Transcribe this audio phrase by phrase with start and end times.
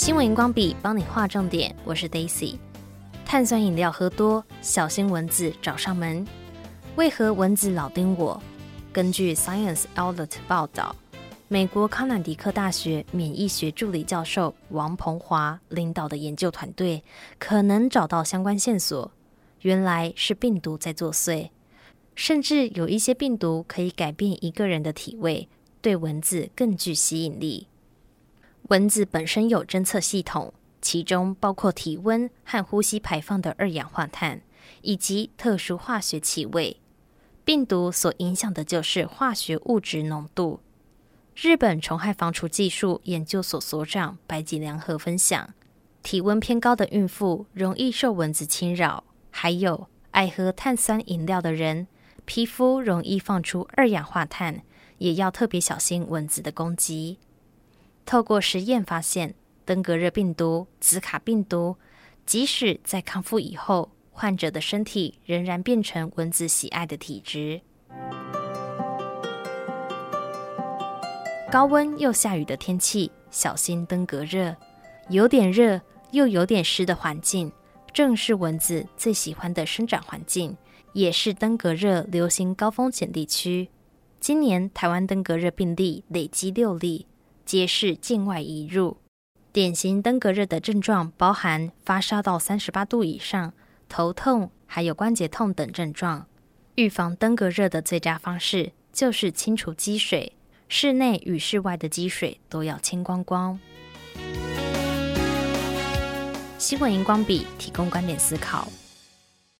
[0.00, 2.56] 新闻荧光笔帮你画重点，我是 Daisy。
[3.24, 6.24] 碳酸饮料喝多，小心蚊子找上门。
[6.94, 8.40] 为何蚊子老叮我？
[8.92, 10.94] 根据 ScienceOLED 报道，
[11.48, 17.02] 美国康乃狄克大学免疫学助理教授王鹏华领导的研究团队，
[17.40, 19.10] 可能找到相关线索。
[19.62, 21.50] 原来是病毒在作祟，
[22.14, 25.48] 甚至有一些病毒可以改变一个人的体味，
[25.82, 27.66] 对蚊子更具吸引力。
[28.68, 34.42] 蚊子本身有侦测系统，其中包括体温和呼吸排放的二氧化碳，
[34.82, 36.78] 以及特殊化学气味。
[37.46, 40.60] 病毒所影响的就是化学物质浓度。
[41.34, 45.54] 日本虫害防除技术研究所所长白井良和分享，
[46.02, 49.04] 体温偏高的孕妇容易受蚊子侵扰。
[49.30, 51.86] 还有爱喝碳酸饮料的人，
[52.26, 54.62] 皮肤容易放出二氧化碳，
[54.98, 57.16] 也要特别小心蚊子的攻击。
[58.08, 59.34] 透过实验发现，
[59.66, 61.76] 登革热病毒、兹卡病毒，
[62.24, 67.60] 即使在康复以后，患者的身体仍然变成蚊子喜爱的体质。
[71.52, 74.56] 高温又下雨的天气，小心登革热。
[75.10, 75.78] 有点热
[76.12, 77.52] 又有点湿的环境。
[77.92, 80.56] 正是蚊子最喜欢的生长环境，
[80.94, 83.68] 也是登革热流行高风险地区。
[84.18, 87.06] 今年台湾登革热病例累积六例，
[87.48, 88.98] 皆是境外移入。
[89.54, 93.54] 典型登革热的症状包含发烧到三十八度以上、
[93.88, 96.26] 头痛，还有关节痛等症状。
[96.74, 100.34] 预防登革热的最佳方式就是清除积水，
[100.68, 103.58] 室内与室外的积水都要清光光。
[106.58, 108.68] 新闻荧光笔提供观点思考，